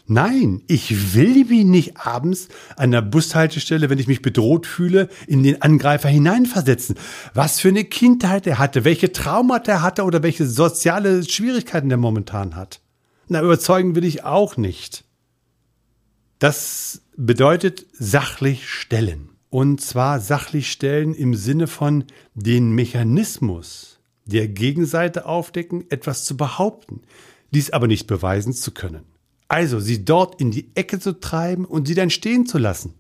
Nein, 0.07 0.63
ich 0.65 1.13
will 1.13 1.45
mich 1.45 1.63
nicht 1.63 1.98
abends 1.98 2.48
an 2.75 2.89
der 2.89 3.03
Bushaltestelle, 3.03 3.91
wenn 3.91 4.00
ich 4.00 4.07
mich 4.07 4.24
bedroht 4.24 4.65
fühle, 4.65 5.09
in 5.27 5.43
den 5.43 5.62
Angreifer 5.62 6.09
hineinversetzen. 6.09 6.95
Was 7.36 7.59
für 7.59 7.69
eine 7.69 7.83
Kindheit 7.83 8.48
er 8.48 8.57
hatte, 8.57 8.83
welche 8.83 9.12
Traumata 9.12 9.74
er 9.74 9.81
hatte 9.83 10.05
oder 10.05 10.24
welche 10.24 10.48
soziale 10.48 11.24
Schwierigkeiten 11.24 11.91
er 11.91 11.98
momentan 11.98 12.55
hat. 12.55 12.81
Na, 13.27 13.43
überzeugen 13.43 13.93
will 13.93 14.05
ich 14.05 14.24
auch 14.24 14.57
nicht. 14.57 15.03
Das 16.39 17.01
bedeutet 17.17 17.86
sachlich 17.91 18.69
stellen. 18.69 19.29
Und 19.50 19.81
zwar 19.81 20.19
sachlich 20.22 20.72
stellen 20.72 21.13
im 21.13 21.36
Sinne 21.36 21.67
von 21.67 22.05
den 22.34 22.72
Mechanismus 22.72 24.00
der 24.25 24.48
Gegenseite 24.48 25.25
aufdecken, 25.25 25.86
etwas 25.89 26.24
zu 26.24 26.38
behaupten, 26.38 27.01
dies 27.51 27.72
aber 27.72 27.88
nicht 27.88 28.08
beweisen 28.08 28.53
zu 28.53 28.72
können. 28.72 29.03
Also 29.48 29.79
sie 29.79 30.05
dort 30.05 30.39
in 30.39 30.51
die 30.51 30.69
Ecke 30.75 31.00
zu 31.00 31.19
treiben 31.19 31.65
und 31.65 31.88
sie 31.88 31.96
dann 31.96 32.12
stehen 32.12 32.46
zu 32.46 32.60
lassen. 32.60 32.93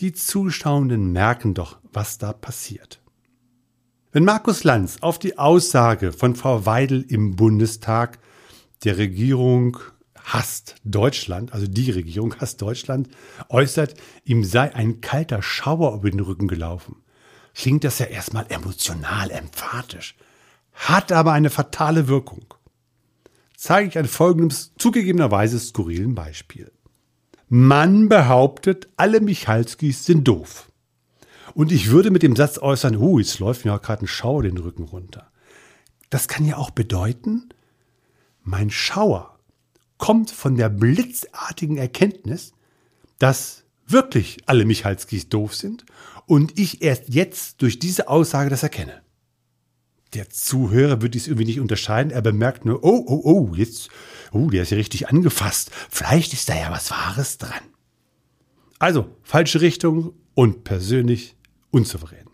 Die 0.00 0.12
Zuschauenden 0.12 1.10
merken 1.10 1.54
doch, 1.54 1.78
was 1.92 2.18
da 2.18 2.32
passiert. 2.32 3.02
Wenn 4.12 4.24
Markus 4.24 4.62
Lanz 4.62 4.98
auf 5.00 5.18
die 5.18 5.36
Aussage 5.36 6.12
von 6.12 6.36
Frau 6.36 6.64
Weidel 6.64 7.04
im 7.08 7.34
Bundestag, 7.34 8.20
der 8.84 8.96
Regierung 8.96 9.78
hasst 10.32 10.76
Deutschland, 10.84 11.52
also 11.52 11.66
die 11.66 11.90
Regierung 11.90 12.34
hasst 12.40 12.62
Deutschland, 12.62 13.08
äußert, 13.48 13.94
ihm 14.24 14.44
sei 14.44 14.74
ein 14.74 15.00
kalter 15.00 15.42
Schauer 15.42 15.94
über 15.94 16.10
den 16.10 16.20
Rücken 16.20 16.48
gelaufen, 16.48 16.96
klingt 17.54 17.84
das 17.84 17.98
ja 17.98 18.06
erstmal 18.06 18.46
emotional, 18.48 19.30
emphatisch, 19.30 20.16
hat 20.72 21.12
aber 21.12 21.32
eine 21.32 21.50
fatale 21.50 22.08
Wirkung 22.08 22.54
zeige 23.58 23.88
ich 23.88 23.98
an 23.98 24.06
folgendem 24.06 24.56
zugegebenerweise 24.78 25.58
skurrilen 25.58 26.14
Beispiel. 26.14 26.70
Man 27.48 28.08
behauptet, 28.08 28.88
alle 28.96 29.20
Michalskis 29.20 30.06
sind 30.06 30.28
doof. 30.28 30.70
Und 31.54 31.72
ich 31.72 31.90
würde 31.90 32.10
mit 32.10 32.22
dem 32.22 32.36
Satz 32.36 32.58
äußern, 32.58 33.00
huh, 33.00 33.18
jetzt 33.18 33.40
läuft 33.40 33.64
mir 33.64 33.74
auch 33.74 33.82
gerade 33.82 34.04
ein 34.04 34.08
Schauer 34.08 34.44
den 34.44 34.58
Rücken 34.58 34.84
runter. 34.84 35.32
Das 36.08 36.28
kann 36.28 36.44
ja 36.44 36.56
auch 36.56 36.70
bedeuten, 36.70 37.48
mein 38.42 38.70
Schauer 38.70 39.37
kommt 39.98 40.30
von 40.30 40.56
der 40.56 40.68
blitzartigen 40.68 41.76
Erkenntnis, 41.76 42.52
dass 43.18 43.64
wirklich 43.86 44.38
alle 44.46 44.64
Michalskis 44.64 45.28
doof 45.28 45.54
sind 45.54 45.84
und 46.26 46.58
ich 46.58 46.82
erst 46.82 47.08
jetzt 47.08 47.62
durch 47.62 47.78
diese 47.78 48.08
Aussage 48.08 48.50
das 48.50 48.62
erkenne 48.62 49.02
der 50.14 50.30
Zuhörer 50.30 51.02
wird 51.02 51.14
dies 51.14 51.26
irgendwie 51.26 51.44
nicht 51.44 51.60
unterscheiden. 51.60 52.10
Er 52.10 52.22
bemerkt 52.22 52.64
nur, 52.64 52.82
oh, 52.82 53.04
oh, 53.06 53.20
oh, 53.24 53.54
jetzt, 53.54 53.88
oh, 54.32 54.50
der 54.50 54.62
ist 54.62 54.70
ja 54.70 54.76
richtig 54.76 55.08
angefasst. 55.08 55.70
Vielleicht 55.90 56.32
ist 56.32 56.48
da 56.48 56.56
ja 56.56 56.70
was 56.70 56.90
Wahres 56.90 57.38
dran. 57.38 57.60
Also, 58.78 59.08
falsche 59.22 59.60
Richtung 59.60 60.14
und 60.34 60.64
persönlich 60.64 61.36
unsouverän. 61.70 62.27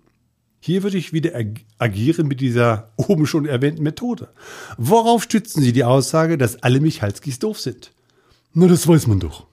Hier 0.67 0.83
würde 0.83 0.97
ich 0.97 1.13
wieder 1.13 1.33
agieren 1.77 2.27
mit 2.27 2.41
dieser 2.41 2.91
oben 2.97 3.27
schon 3.27 3.45
erwähnten 3.45 3.83
Methode. 3.83 4.31
Worauf 4.79 5.23
stützen 5.23 5.63
Sie 5.63 5.75
die 5.75 5.85
Aussage, 5.85 6.39
dass 6.39 6.63
alle 6.63 6.81
Michalskis 6.81 7.39
doof 7.39 7.61
sind? 7.61 7.93
Na, 8.55 8.67
das 8.67 8.89
weiß 8.89 9.07
man 9.09 9.21
doch. 9.21 9.47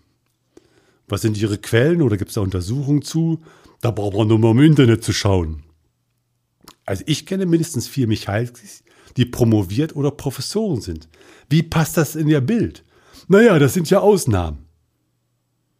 Was 1.09 1.21
sind 1.21 1.37
Ihre 1.37 1.57
Quellen 1.57 2.01
oder 2.01 2.15
gibt 2.15 2.29
es 2.29 2.35
da 2.35 2.41
Untersuchungen 2.41 3.01
zu? 3.01 3.41
Da 3.81 3.91
braucht 3.91 4.15
man 4.15 4.29
nur 4.29 4.39
mal 4.39 4.51
im 4.51 4.61
Internet 4.61 5.03
zu 5.03 5.11
schauen. 5.11 5.63
Also 6.85 7.03
ich 7.07 7.25
kenne 7.25 7.45
mindestens 7.45 7.89
vier 7.89 8.07
Michalskis, 8.07 8.81
die 9.17 9.25
promoviert 9.25 9.97
oder 9.97 10.11
Professoren 10.11 10.79
sind. 10.79 11.09
Wie 11.49 11.61
passt 11.61 11.97
das 11.97 12.15
in 12.15 12.29
Ihr 12.29 12.39
Bild? 12.39 12.85
Naja, 13.27 13.59
das 13.59 13.73
sind 13.73 13.89
ja 13.89 13.99
Ausnahmen. 13.99 14.59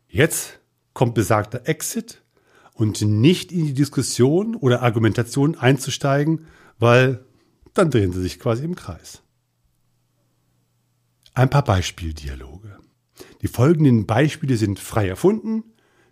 Jetzt 0.10 0.60
kommt 0.94 1.16
besagter 1.16 1.70
Exit 1.70 2.21
und 2.82 3.02
nicht 3.02 3.52
in 3.52 3.66
die 3.66 3.74
Diskussion 3.74 4.56
oder 4.56 4.82
Argumentation 4.82 5.56
einzusteigen, 5.56 6.48
weil 6.80 7.24
dann 7.74 7.92
drehen 7.92 8.12
sie 8.12 8.22
sich 8.22 8.40
quasi 8.40 8.66
im 8.66 8.76
Kreis. 8.76 9.22
Ein 11.34 11.50
paar 11.50 11.64
Beispieldialoge. 11.64 12.78
Die 13.42 13.48
folgenden 13.48 14.06
Beispiele 14.06 14.58
sind 14.58 14.80
frei 14.80 15.08
erfunden, 15.08 15.64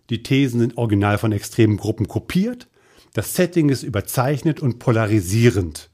die 0.08 0.22
Thesen 0.22 0.60
sind 0.60 0.78
original 0.78 1.18
von 1.18 1.32
extremen 1.32 1.76
Gruppen 1.76 2.08
kopiert 2.08 2.70
das 3.12 3.34
Setting 3.34 3.68
ist 3.70 3.82
überzeichnet 3.82 4.60
und 4.60 4.78
polarisierend, 4.78 5.90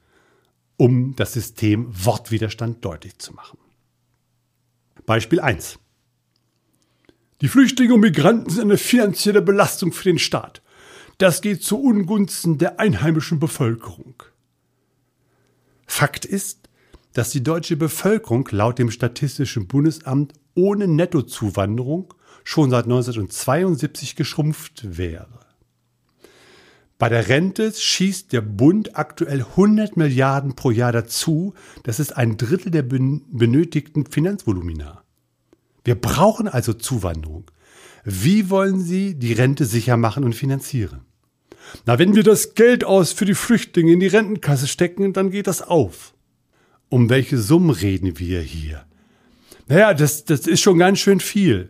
um 0.77 1.15
das 1.15 1.33
System 1.33 1.87
Wortwiderstand 2.05 2.85
deutlich 2.85 3.17
zu 3.17 3.33
machen. 3.33 3.57
Beispiel 5.05 5.39
1. 5.39 5.79
Die 7.41 7.47
Flüchtlinge 7.47 7.95
und 7.95 8.01
Migranten 8.01 8.49
sind 8.49 8.63
eine 8.63 8.77
finanzielle 8.77 9.41
Belastung 9.41 9.93
für 9.93 10.03
den 10.03 10.19
Staat. 10.19 10.61
Das 11.17 11.41
geht 11.41 11.63
zu 11.63 11.79
Ungunsten 11.81 12.59
der 12.59 12.79
einheimischen 12.79 13.39
Bevölkerung. 13.39 14.21
Fakt 15.87 16.25
ist, 16.25 16.69
dass 17.13 17.31
die 17.31 17.41
deutsche 17.41 17.75
Bevölkerung 17.75 18.47
laut 18.51 18.77
dem 18.77 18.91
Statistischen 18.91 19.67
Bundesamt 19.67 20.33
ohne 20.53 20.87
Nettozuwanderung 20.87 22.13
schon 22.43 22.69
seit 22.69 22.85
1972 22.85 24.15
geschrumpft 24.15 24.97
wäre. 24.97 25.39
Bei 26.99 27.09
der 27.09 27.29
Rente 27.29 27.73
schießt 27.73 28.31
der 28.31 28.41
Bund 28.41 28.95
aktuell 28.95 29.41
100 29.41 29.97
Milliarden 29.97 30.55
pro 30.55 30.69
Jahr 30.69 30.91
dazu. 30.91 31.55
Das 31.81 31.99
ist 31.99 32.15
ein 32.15 32.37
Drittel 32.37 32.71
der 32.71 32.83
benötigten 32.83 34.05
Finanzvolumina. 34.05 35.03
Wir 35.83 35.95
brauchen 35.95 36.47
also 36.47 36.73
Zuwanderung. 36.73 37.49
Wie 38.03 38.51
wollen 38.51 38.79
Sie 38.79 39.15
die 39.15 39.33
Rente 39.33 39.65
sicher 39.65 39.97
machen 39.97 40.23
und 40.23 40.33
finanzieren? 40.33 41.06
Na, 41.85 41.99
wenn 41.99 42.15
wir 42.15 42.23
das 42.23 42.55
Geld 42.55 42.83
aus 42.83 43.11
für 43.11 43.25
die 43.25 43.33
Flüchtlinge 43.33 43.93
in 43.93 43.99
die 43.99 44.07
Rentenkasse 44.07 44.67
stecken, 44.67 45.13
dann 45.13 45.31
geht 45.31 45.47
das 45.47 45.61
auf. 45.61 46.13
Um 46.89 47.09
welche 47.09 47.37
Summen 47.37 47.71
reden 47.71 48.19
wir 48.19 48.41
hier? 48.41 48.85
Naja, 49.67 49.93
das, 49.93 50.25
das 50.25 50.47
ist 50.47 50.61
schon 50.61 50.79
ganz 50.79 50.99
schön 50.99 51.19
viel. 51.19 51.69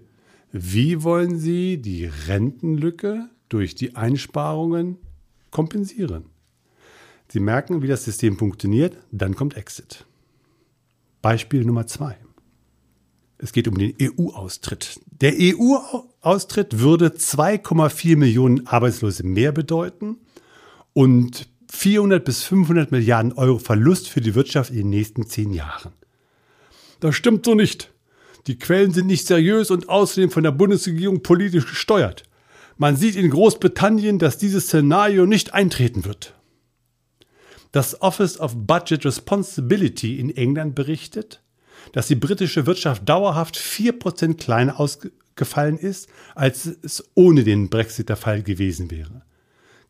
Wie 0.52 1.04
wollen 1.04 1.40
Sie 1.40 1.78
die 1.78 2.10
Rentenlücke 2.28 3.30
durch 3.50 3.76
die 3.76 3.96
Einsparungen 3.96 4.98
kompensieren. 5.52 6.26
Sie 7.30 7.40
merken, 7.40 7.82
wie 7.82 7.88
das 7.88 8.06
System 8.06 8.38
funktioniert, 8.38 8.98
dann 9.12 9.36
kommt 9.36 9.58
Exit. 9.58 10.06
Beispiel 11.22 11.66
Nummer 11.66 11.88
zwei. 11.88 12.18
Es 13.38 13.52
geht 13.52 13.68
um 13.68 13.78
den 13.78 13.94
EU-Austritt. 14.02 15.00
Der 15.22 15.34
EU-Austritt 15.38 16.17
würde 16.82 17.08
2,4 17.08 18.18
Millionen 18.18 18.68
Arbeitslose 18.68 19.24
mehr 19.24 19.54
bedeuten 19.54 20.18
und 20.92 21.48
400 21.72 22.26
bis 22.26 22.44
500 22.44 22.92
Milliarden 22.92 23.32
Euro 23.32 23.60
Verlust 23.60 24.10
für 24.10 24.20
die 24.20 24.36
Wirtschaft 24.36 24.72
in 24.72 24.78
den 24.78 24.90
nächsten 24.90 25.28
zehn 25.28 25.54
Jahren. 25.54 25.94
Das 27.00 27.16
stimmt 27.16 27.46
so 27.46 27.56
nicht. 27.56 27.94
Die 28.48 28.60
Quellen 28.60 28.92
sind 28.92 29.08
nicht 29.08 29.26
seriös 29.26 29.72
und 29.72 29.88
außerdem 29.88 30.30
von 30.30 30.44
der 30.44 30.52
Bundesregierung 30.52 31.24
politisch 31.24 31.66
gesteuert. 31.66 32.24
Man 32.76 32.98
sieht 32.98 33.16
in 33.16 33.30
Großbritannien, 33.30 34.20
dass 34.20 34.38
dieses 34.38 34.66
Szenario 34.66 35.26
nicht 35.26 35.54
eintreten 35.54 36.04
wird. 36.04 36.34
Das 37.72 38.02
Office 38.02 38.38
of 38.38 38.54
Budget 38.68 39.06
Responsibility 39.06 40.20
in 40.20 40.36
England 40.36 40.76
berichtet, 40.76 41.42
dass 41.94 42.08
die 42.08 42.16
britische 42.16 42.66
Wirtschaft 42.66 43.08
dauerhaft 43.08 43.56
4% 43.56 44.36
kleiner 44.36 44.78
ausgefallen 45.38 45.78
ist, 45.78 46.10
als 46.36 46.66
es 46.66 47.04
ohne 47.14 47.44
den 47.44 47.70
Brexit 47.70 48.10
der 48.10 48.16
Fall 48.16 48.42
gewesen 48.42 48.90
wäre. 48.92 49.24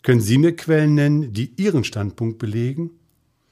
Können 0.04 0.22
Sie 0.22 0.38
mir 0.38 0.56
Quellen 0.56 0.96
nennen, 0.96 1.34
die 1.34 1.54
Ihren 1.58 1.84
Standpunkt 1.84 2.38
belegen? 2.38 2.92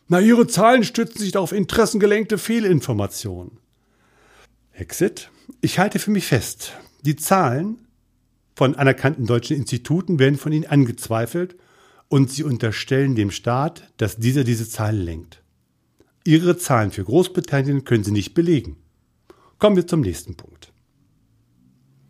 Na, 0.07 0.19
Ihre 0.19 0.45
Zahlen 0.45 0.83
stützen 0.83 1.19
sich 1.19 1.35
auf 1.37 1.51
interessengelenkte 1.51 2.37
Fehlinformationen. 2.37 3.57
Exit? 4.73 5.31
Ich 5.61 5.79
halte 5.79 5.99
für 5.99 6.11
mich 6.11 6.25
fest, 6.25 6.73
die 7.01 7.15
Zahlen 7.15 7.87
von 8.55 8.75
anerkannten 8.75 9.25
deutschen 9.25 9.57
Instituten 9.57 10.19
werden 10.19 10.37
von 10.37 10.51
ihnen 10.51 10.65
angezweifelt 10.65 11.55
und 12.07 12.29
sie 12.29 12.43
unterstellen 12.43 13.15
dem 13.15 13.31
Staat, 13.31 13.91
dass 13.97 14.17
dieser 14.17 14.43
diese 14.43 14.67
Zahlen 14.67 15.01
lenkt. 15.01 15.41
Ihre 16.23 16.57
Zahlen 16.57 16.91
für 16.91 17.03
Großbritannien 17.03 17.83
können 17.83 18.03
sie 18.03 18.11
nicht 18.11 18.33
belegen. 18.33 18.77
Kommen 19.59 19.75
wir 19.75 19.87
zum 19.87 20.01
nächsten 20.01 20.35
Punkt. 20.35 20.71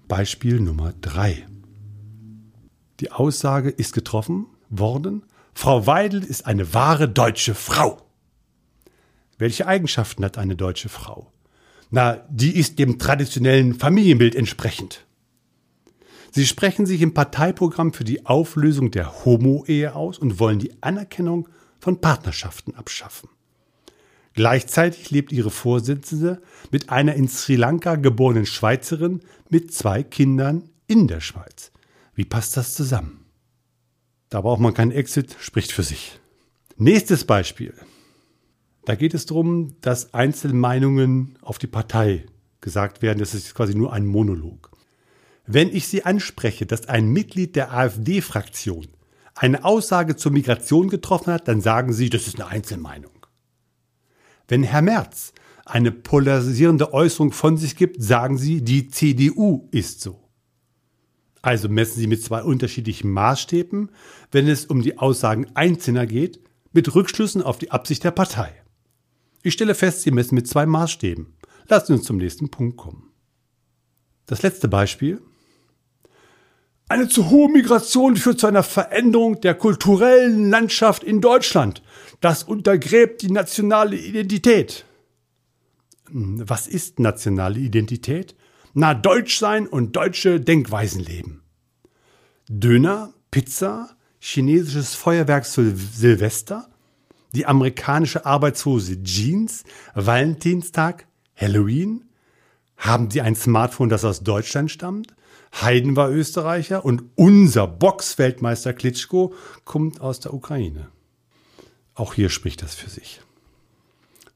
Beispiel 0.08 0.60
Nummer 0.60 0.94
drei. 1.02 1.46
Die 3.00 3.12
Aussage 3.12 3.70
ist 3.70 3.94
getroffen 3.94 4.48
worden, 4.70 5.24
Frau 5.54 5.88
Weidel 5.88 6.24
ist 6.24 6.46
eine 6.46 6.74
wahre 6.74 7.08
deutsche 7.08 7.56
Frau. 7.56 8.02
Welche 9.38 9.68
Eigenschaften 9.68 10.24
hat 10.24 10.38
eine 10.38 10.56
deutsche 10.56 10.90
Frau? 10.90 11.32
Na, 11.92 12.26
die 12.30 12.56
ist 12.56 12.80
dem 12.80 13.00
traditionellen 13.00 13.74
Familienbild 13.74 14.36
entsprechend. 14.36 15.06
Sie 16.32 16.46
sprechen 16.46 16.86
sich 16.86 17.02
im 17.02 17.14
Parteiprogramm 17.14 17.94
für 17.94 18.04
die 18.04 18.26
Auflösung 18.26 18.92
der 18.92 19.24
Homo-Ehe 19.24 19.96
aus 19.96 20.20
und 20.20 20.40
wollen 20.40 20.60
die 20.60 20.74
Anerkennung 20.82 21.48
von 21.80 22.02
Partnerschaften 22.02 22.76
abschaffen. 22.76 23.30
Gleichzeitig 24.36 25.12
lebt 25.12 25.32
ihre 25.32 25.50
Vorsitzende 25.50 26.42
mit 26.70 26.90
einer 26.90 27.16
in 27.16 27.30
Sri 27.30 27.56
Lanka 27.56 27.96
geborenen 27.96 28.46
Schweizerin 28.46 29.22
mit 29.50 29.74
zwei 29.74 30.04
Kindern 30.04 30.70
in 30.88 31.08
der 31.08 31.22
Schweiz. 31.22 31.72
Wie 32.14 32.26
passt 32.26 32.58
das 32.58 32.76
zusammen? 32.76 33.26
Da 34.30 34.42
braucht 34.42 34.60
man 34.60 34.74
keinen 34.74 34.92
Exit, 34.92 35.38
spricht 35.40 35.72
für 35.72 35.84
sich. 35.84 36.20
Nächstes 36.76 37.24
Beispiel. 37.24 37.74
Da 38.84 38.96
geht 38.96 39.14
es 39.14 39.26
darum, 39.26 39.78
dass 39.80 40.14
Einzelmeinungen 40.14 41.38
auf 41.42 41.58
die 41.58 41.68
Partei 41.68 42.26
gesagt 42.60 43.02
werden. 43.02 43.20
Das 43.20 43.34
ist 43.34 43.56
quasi 43.56 43.74
nur 43.74 43.94
ein 43.94 44.06
Monolog. 44.06 44.72
Wenn 45.48 45.74
ich 45.74 45.88
Sie 45.88 46.04
anspreche, 46.04 46.66
dass 46.66 46.88
ein 46.88 47.08
Mitglied 47.08 47.56
der 47.56 47.72
AfD-Fraktion 47.74 48.88
eine 49.34 49.64
Aussage 49.64 50.18
zur 50.18 50.34
Migration 50.34 50.90
getroffen 50.90 51.32
hat, 51.32 51.48
dann 51.48 51.62
sagen 51.62 51.94
Sie, 51.94 52.10
das 52.10 52.28
ist 52.28 52.36
eine 52.36 52.50
Einzelmeinung. 52.50 53.12
Wenn 54.48 54.64
Herr 54.64 54.82
Merz 54.82 55.34
eine 55.66 55.92
polarisierende 55.92 56.94
Äußerung 56.94 57.32
von 57.32 57.58
sich 57.58 57.76
gibt, 57.76 58.02
sagen 58.02 58.38
Sie, 58.38 58.62
die 58.62 58.88
CDU 58.88 59.68
ist 59.72 60.02
so. 60.02 60.22
Also 61.42 61.70
messen 61.70 62.00
Sie 62.00 62.08
mit 62.08 62.24
zwei 62.24 62.44
unterschiedlichen 62.44 63.12
Maßstäben, 63.12 63.92
wenn 64.32 64.48
es 64.48 64.66
um 64.66 64.82
die 64.82 64.98
Aussagen 64.98 65.48
Einzelner 65.54 66.06
geht, 66.06 66.40
mit 66.72 66.94
Rückschlüssen 66.94 67.42
auf 67.42 67.58
die 67.58 67.72
Absicht 67.72 68.04
der 68.04 68.12
Partei. 68.12 68.52
Ich 69.44 69.54
stelle 69.54 69.76
fest, 69.76 70.02
Sie 70.02 70.12
messen 70.12 70.36
mit 70.36 70.48
zwei 70.48 70.66
Maßstäben. 70.66 71.36
Lassen 71.68 71.88
Sie 71.88 71.94
uns 71.94 72.06
zum 72.06 72.18
nächsten 72.18 72.50
Punkt 72.50 72.78
kommen. 72.78 73.12
Das 74.26 74.42
letzte 74.42 74.68
Beispiel. 74.68 75.22
Eine 76.88 77.08
zu 77.08 77.30
hohe 77.32 77.50
Migration 77.50 78.16
führt 78.16 78.40
zu 78.40 78.48
einer 78.48 78.62
Veränderung 78.62 79.42
der 79.42 79.56
kulturellen 79.56 80.52
Landschaft 80.52 81.04
in 81.04 81.20
Deutschland. 81.20 81.82
Das 82.22 82.44
untergräbt 82.44 83.24
die 83.24 83.32
nationale 83.32 83.96
Identität. 83.96 84.86
Hm, 86.10 86.48
was 86.48 86.68
ist 86.68 87.00
nationale 87.00 87.60
Identität? 87.60 88.36
Na, 88.74 88.94
Deutsch 88.94 89.40
sein 89.40 89.68
und 89.68 89.96
deutsche 89.96 90.40
Denkweisen 90.40 91.02
leben. 91.02 91.42
Döner, 92.48 93.14
Pizza, 93.32 93.96
chinesisches 94.20 94.94
Feuerwerk 94.94 95.46
Silvester, 95.46 96.70
die 97.34 97.48
amerikanische 97.48 98.26
Arbeitshose 98.26 99.02
Jeans, 99.02 99.64
Valentinstag, 99.96 101.08
Halloween? 101.36 102.06
Haben 102.78 103.10
Sie 103.10 103.22
ein 103.22 103.36
Smartphone, 103.36 103.90
das 103.90 104.06
aus 104.06 104.22
Deutschland 104.22 104.70
stammt? 104.70 105.16
Haydn 105.62 105.96
war 105.96 106.12
Österreicher 106.12 106.84
und 106.84 107.04
unser 107.16 107.68
Boxweltmeister 107.68 108.74
Klitschko 108.74 109.34
kommt 109.64 110.02
aus 110.02 110.20
der 110.20 110.34
Ukraine. 110.34 110.90
Auch 111.94 112.14
hier 112.14 112.30
spricht 112.30 112.62
das 112.62 112.76
für 112.76 112.90
sich. 112.90 113.22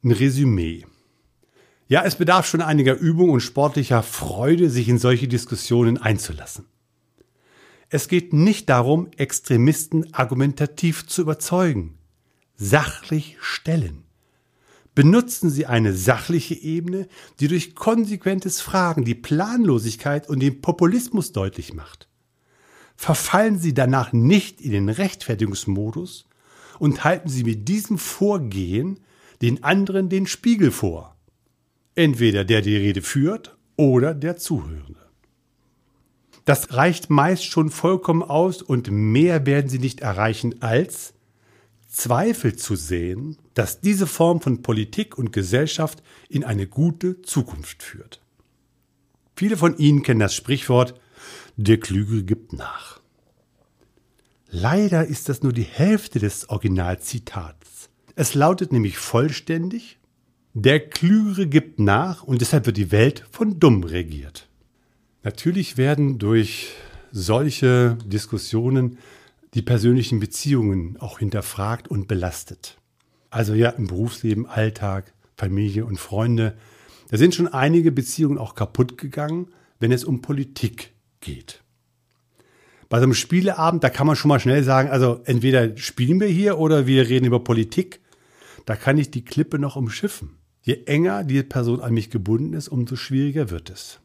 Ein 0.04 0.12
Resümee. 0.12 0.86
Ja, 1.90 2.04
es 2.06 2.16
bedarf 2.16 2.46
schon 2.46 2.62
einiger 2.62 2.96
Übung 2.96 3.32
und 3.32 3.42
sportlicher 3.42 4.02
Freude, 4.02 4.70
sich 4.70 4.88
in 4.88 4.98
solche 4.98 5.28
Diskussionen 5.28 5.98
einzulassen. 5.98 6.66
Es 7.90 8.08
geht 8.08 8.32
nicht 8.32 8.70
darum, 8.70 9.10
Extremisten 9.18 10.14
argumentativ 10.14 11.08
zu 11.08 11.24
überzeugen. 11.24 11.98
Sachlich 12.56 13.38
stellen. 13.42 14.04
Benutzen 15.00 15.50
Sie 15.50 15.66
eine 15.66 15.94
sachliche 15.94 16.56
Ebene, 16.56 17.08
die 17.40 17.48
durch 17.48 17.74
konsequentes 17.74 18.60
Fragen 18.60 19.06
die 19.06 19.16
Planlosigkeit 19.16 20.28
und 20.28 20.42
den 20.42 20.60
Populismus 20.60 21.32
deutlich 21.32 21.74
macht. 21.74 22.10
Verfallen 22.98 23.58
Sie 23.58 23.74
danach 23.74 24.12
nicht 24.12 24.60
in 24.60 24.72
den 24.72 24.90
Rechtfertigungsmodus 24.90 26.26
und 26.80 27.06
halten 27.06 27.30
Sie 27.30 27.46
mit 27.46 27.70
diesem 27.70 27.98
Vorgehen 27.98 29.00
den 29.42 29.64
anderen 29.64 30.10
den 30.10 30.28
Spiegel 30.28 30.70
vor. 30.70 31.16
Entweder 31.96 32.44
der 32.44 32.62
die 32.62 32.76
Rede 32.76 33.02
führt 33.02 33.58
oder 33.78 34.14
der 34.14 34.36
Zuhörende. 34.36 35.00
Das 36.44 36.74
reicht 36.74 37.10
meist 37.10 37.46
schon 37.46 37.70
vollkommen 37.70 38.22
aus 38.22 38.62
und 38.62 38.92
mehr 38.92 39.46
werden 39.46 39.70
Sie 39.70 39.80
nicht 39.80 40.02
erreichen 40.02 40.62
als 40.62 41.14
Zweifel 41.90 42.56
zu 42.56 42.76
sehen, 42.76 43.38
dass 43.56 43.82
diese 43.82 44.06
Form 44.08 44.42
von 44.42 44.62
Politik 44.62 45.18
und 45.18 45.34
Gesellschaft 45.34 46.04
in 46.30 46.44
eine 46.44 46.68
gute 46.68 47.22
Zukunft 47.24 47.82
führt. 47.82 48.22
Viele 49.36 49.58
von 49.58 49.78
Ihnen 49.78 50.04
kennen 50.04 50.20
das 50.20 50.36
Sprichwort, 50.36 51.00
der 51.58 51.80
Klügere 51.80 52.24
gibt 52.24 52.54
nach. 52.54 53.02
Leider 54.52 55.06
ist 55.06 55.30
das 55.30 55.42
nur 55.44 55.52
die 55.52 55.64
Hälfte 55.64 56.20
des 56.20 56.50
Originalzitats. 56.50 57.90
Es 58.16 58.36
lautet 58.36 58.72
nämlich 58.72 58.98
vollständig, 58.98 59.98
der 60.54 60.80
Klügere 60.90 61.48
gibt 61.48 61.80
nach 61.80 62.24
und 62.24 62.42
deshalb 62.42 62.66
wird 62.66 62.78
die 62.78 62.92
Welt 62.92 63.26
von 63.32 63.60
Dumm 63.60 63.84
regiert. 63.84 64.48
Natürlich 65.24 65.78
werden 65.78 66.20
durch 66.20 66.70
solche 67.12 67.98
Diskussionen 68.06 68.98
die 69.54 69.62
persönlichen 69.62 70.20
Beziehungen 70.20 70.98
auch 70.98 71.20
hinterfragt 71.20 71.88
und 71.88 72.08
belastet. 72.08 72.78
Also 73.30 73.54
ja, 73.54 73.70
im 73.70 73.88
Berufsleben, 73.88 74.46
Alltag, 74.46 75.14
Familie 75.38 75.86
und 75.86 76.00
Freunde. 76.00 76.58
Da 77.10 77.18
sind 77.18 77.34
schon 77.34 77.48
einige 77.48 77.92
Beziehungen 77.92 78.38
auch 78.38 78.56
kaputt 78.56 78.98
gegangen, 78.98 79.48
wenn 79.80 79.92
es 79.92 80.04
um 80.04 80.22
Politik 80.22 80.94
geht. 81.22 81.64
Bei 82.90 82.98
so 82.98 83.04
einem 83.04 83.14
Spieleabend, 83.14 83.84
da 83.84 83.90
kann 83.90 84.08
man 84.08 84.16
schon 84.16 84.30
mal 84.30 84.40
schnell 84.40 84.64
sagen, 84.64 84.90
also 84.90 85.22
entweder 85.26 85.78
spielen 85.78 86.20
wir 86.20 86.28
hier 86.28 86.58
oder 86.58 86.88
wir 86.88 87.08
reden 87.08 87.26
über 87.26 87.44
Politik. 87.44 88.02
Da 88.66 88.76
kann 88.76 88.98
ich 88.98 89.12
die 89.12 89.24
Klippe 89.24 89.60
noch 89.60 89.76
umschiffen. 89.76 90.38
Je 90.62 90.84
enger 90.86 91.24
die 91.24 91.44
Person 91.44 91.82
an 91.82 91.94
mich 91.94 92.10
gebunden 92.10 92.54
ist, 92.54 92.68
umso 92.68 92.96
schwieriger 92.96 93.50
wird 93.50 93.70
es. 93.70 94.00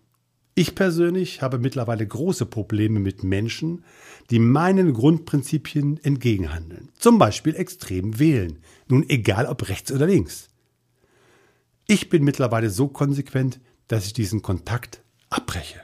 Ich 0.56 0.76
persönlich 0.76 1.42
habe 1.42 1.58
mittlerweile 1.58 2.06
große 2.06 2.46
Probleme 2.46 3.00
mit 3.00 3.24
Menschen, 3.24 3.84
die 4.30 4.38
meinen 4.38 4.92
Grundprinzipien 4.92 6.02
entgegenhandeln. 6.04 6.90
Zum 6.96 7.18
Beispiel 7.18 7.56
extrem 7.56 8.20
wählen. 8.20 8.60
Nun 8.86 9.08
egal 9.08 9.46
ob 9.46 9.68
rechts 9.68 9.90
oder 9.90 10.06
links. 10.06 10.48
Ich 11.86 12.08
bin 12.08 12.22
mittlerweile 12.22 12.70
so 12.70 12.86
konsequent, 12.86 13.60
dass 13.88 14.06
ich 14.06 14.12
diesen 14.12 14.42
Kontakt 14.42 15.02
abbreche. 15.28 15.80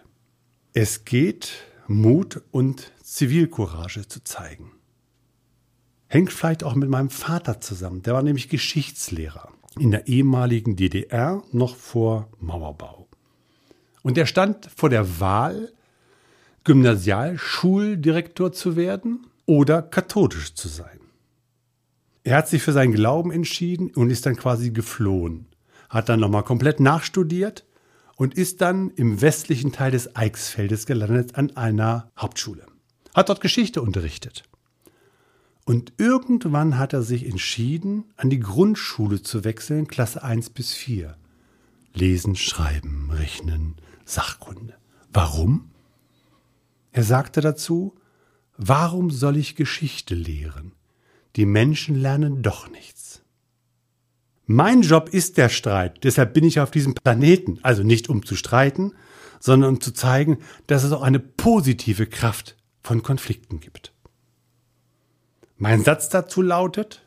Es 0.73 1.05
geht, 1.05 1.51
Mut 1.89 2.41
und 2.53 2.93
Zivilcourage 3.03 4.07
zu 4.07 4.23
zeigen. 4.23 4.71
Hängt 6.07 6.33
vielleicht 6.33 6.63
auch 6.63 6.77
mit 6.77 6.89
meinem 6.89 7.11
Vater 7.11 7.61
zusammen. 7.61 8.03
Der 8.03 8.15
war 8.15 8.23
nämlich 8.23 8.49
Geschichtslehrer 8.49 9.53
in 9.79 9.91
der 9.91 10.07
ehemaligen 10.07 10.77
DDR 10.77 11.43
noch 11.53 11.77
vor 11.77 12.31
Mauerbau. 12.39 13.10
Und 14.03 14.17
er 14.19 14.27
stand 14.27 14.69
vor 14.75 14.89
der 14.89 15.21
Wahl, 15.21 15.73
Gymnasialschuldirektor 16.65 18.53
zu 18.53 18.77
werden 18.77 19.27
oder 19.47 19.83
katholisch 19.83 20.55
zu 20.55 20.69
sein. 20.69 21.01
Er 22.23 22.37
hat 22.37 22.49
sich 22.49 22.63
für 22.63 22.73
seinen 22.73 22.93
Glauben 22.93 23.31
entschieden 23.31 23.91
und 23.95 24.11
ist 24.11 24.27
dann 24.27 24.37
quasi 24.37 24.71
geflohen. 24.71 25.47
Hat 25.89 26.09
dann 26.09 26.21
nochmal 26.21 26.45
komplett 26.45 26.79
nachstudiert 26.79 27.65
und 28.17 28.35
ist 28.35 28.61
dann 28.61 28.91
im 28.91 29.23
westlichen 29.23 29.73
Teil 29.73 29.91
des 29.91 30.15
Eichsfeldes 30.15 30.85
gelandet 30.87 31.37
an 31.37 31.57
einer 31.57 32.11
Hauptschule. 32.19 32.67
Hat 33.15 33.29
dort 33.31 33.41
Geschichte 33.41 33.81
unterrichtet. 33.81 34.45
Und 35.65 35.93
irgendwann 35.99 36.79
hat 36.79 36.93
er 36.93 37.03
sich 37.03 37.27
entschieden, 37.27 38.05
an 38.17 38.29
die 38.29 38.41
Grundschule 38.41 39.23
zu 39.23 39.45
wechseln, 39.45 39.89
Klasse 39.89 40.23
1 40.23 40.51
bis 40.51 40.75
4. 40.75 41.17
Lesen, 41.95 42.37
schreiben, 42.37 43.11
rechnen, 43.11 43.77
Sachkunde. 44.11 44.75
Warum? 45.13 45.71
Er 46.93 47.05
sagte 47.05 47.41
dazu, 47.41 47.95
warum 48.57 49.11
soll 49.11 49.37
ich 49.37 49.57
Geschichte 49.57 50.15
lehren? 50.15 50.73
Die 51.37 51.47
Menschen 51.47 51.95
lernen 51.95 52.43
doch 52.43 52.69
nichts. 52.69 53.23
Mein 54.47 54.83
Job 54.83 55.11
ist 55.11 55.37
der 55.37 55.49
Streit, 55.49 56.03
deshalb 56.03 56.35
bin 56.35 56.43
ich 56.43 56.59
auf 56.59 56.73
diesem 56.73 56.95
Planeten, 56.95 57.61
also 57.63 57.85
nicht 57.85 58.09
um 58.09 58.27
zu 58.27 58.35
streiten, 58.35 58.95
sondern 59.39 59.75
um 59.75 59.81
zu 59.81 59.93
zeigen, 59.93 60.39
dass 60.67 60.83
es 60.83 60.91
auch 60.91 61.03
eine 61.03 61.21
positive 61.21 62.07
Kraft 62.07 62.57
von 62.83 63.03
Konflikten 63.03 63.61
gibt. 63.61 63.93
Mein 65.57 65.85
Satz 65.85 66.09
dazu 66.09 66.43
lautet, 66.43 67.03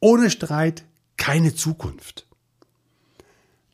ohne 0.00 0.30
Streit 0.30 0.84
keine 1.16 1.54
Zukunft. 1.54 2.26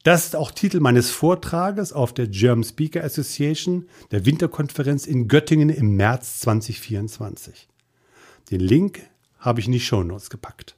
Das 0.02 0.24
ist 0.24 0.34
auch 0.36 0.50
Titel 0.50 0.80
meines 0.80 1.10
Vortrages 1.10 1.92
auf 1.92 2.12
der 2.12 2.26
German 2.26 2.64
Speaker 2.64 3.04
Association, 3.04 3.86
der 4.10 4.26
Winterkonferenz 4.26 5.06
in 5.06 5.28
Göttingen 5.28 5.68
im 5.68 5.94
März 5.96 6.40
2024. 6.40 7.68
Den 8.50 8.60
Link 8.60 9.02
habe 9.38 9.60
ich 9.60 9.66
in 9.66 9.72
die 9.72 9.80
Show 9.80 10.02
Notes 10.02 10.28
gepackt. 10.28 10.76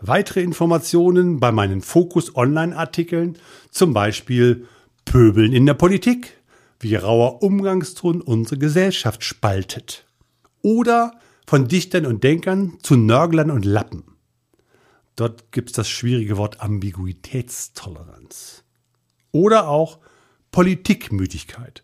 Weitere 0.00 0.42
Informationen 0.42 1.40
bei 1.40 1.52
meinen 1.52 1.80
Fokus 1.80 2.36
Online-Artikeln, 2.36 3.38
zum 3.70 3.94
Beispiel 3.94 4.66
Pöbeln 5.06 5.54
in 5.54 5.64
der 5.64 5.74
Politik, 5.74 6.36
wie 6.80 6.96
rauer 6.96 7.42
Umgangston 7.42 8.20
unsere 8.20 8.58
Gesellschaft 8.58 9.24
spaltet. 9.24 10.06
Oder 10.60 11.12
von 11.46 11.66
Dichtern 11.66 12.04
und 12.04 12.22
Denkern 12.24 12.76
zu 12.82 12.94
Nörglern 12.94 13.50
und 13.50 13.64
Lappen. 13.64 14.04
Dort 15.18 15.50
gibt 15.50 15.70
es 15.70 15.74
das 15.74 15.88
schwierige 15.88 16.36
Wort 16.36 16.60
Ambiguitätstoleranz. 16.60 18.62
Oder 19.32 19.66
auch 19.66 19.98
Politikmüdigkeit. 20.52 21.82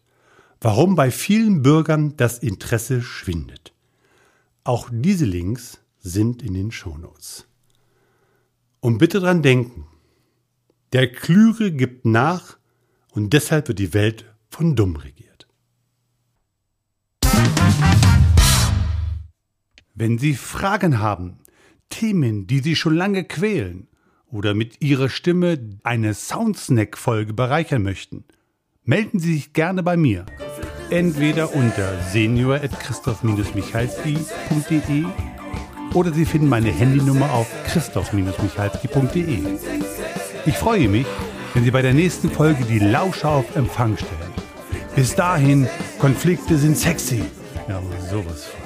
Warum 0.61 0.95
bei 0.95 1.11
vielen 1.11 1.63
Bürgern 1.63 2.17
das 2.17 2.39
Interesse 2.39 3.03
schwindet. 3.03 3.75
Auch 4.63 4.89
diese 4.93 5.25
Links 5.25 5.81
sind 5.99 6.45
in 6.45 6.55
den 6.55 6.71
Shownotes. 6.71 7.49
Und 8.79 8.99
bitte 8.99 9.19
dran 9.19 9.43
denken, 9.43 9.89
der 10.93 11.11
Klügere 11.11 11.73
gibt 11.73 12.05
nach 12.05 12.57
und 13.11 13.33
deshalb 13.33 13.67
wird 13.67 13.81
die 13.81 13.95
Welt 13.95 14.33
von 14.49 14.77
Dumm 14.77 14.95
regiert. 14.95 15.49
Wenn 19.93 20.19
Sie 20.19 20.35
Fragen 20.35 21.01
haben, 21.01 21.41
Themen, 21.91 22.47
die 22.47 22.61
Sie 22.61 22.77
schon 22.77 22.95
lange 22.95 23.25
quälen 23.25 23.89
oder 24.27 24.55
mit 24.55 24.81
Ihrer 24.83 25.09
Stimme 25.09 25.59
eine 25.83 26.15
Soundsnack-Folge 26.15 27.33
bereichern 27.33 27.83
möchten, 27.83 28.25
melden 28.85 29.19
Sie 29.19 29.35
sich 29.35 29.53
gerne 29.53 29.83
bei 29.83 29.97
mir. 29.97 30.27
Entweder 30.91 31.53
unter 31.55 32.01
senior.christoph-michalski.de 32.11 35.05
oder 35.95 36.13
Sie 36.13 36.25
finden 36.25 36.49
meine 36.49 36.71
Handynummer 36.71 37.33
auf 37.33 37.49
christoph-michalski.de. 37.67 39.39
Ich 40.47 40.59
freue 40.59 40.89
mich, 40.89 41.07
wenn 41.55 41.65
Sie 41.65 41.71
bei 41.71 41.83
der 41.83 41.95
nächsten 41.95 42.31
Folge 42.31 42.65
die 42.65 42.81
Lauscher 42.81 43.31
auf 43.31 43.57
Empfang 43.57 43.97
stellen. 43.97 44.35
Bis 44.97 45.15
dahin, 45.15 45.69
Konflikte 45.99 46.59
sind 46.59 46.77
sexy. 46.77 47.23
Ja, 47.69 47.79
aber 47.79 48.01
sowas 48.11 48.47
von. 48.47 48.64